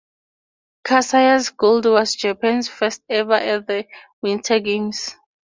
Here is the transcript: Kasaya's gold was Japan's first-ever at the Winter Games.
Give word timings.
Kasaya's 0.83 1.51
gold 1.51 1.85
was 1.85 2.15
Japan's 2.15 2.67
first-ever 2.67 3.33
at 3.33 3.67
the 3.67 3.85
Winter 4.23 4.59
Games. 4.59 5.15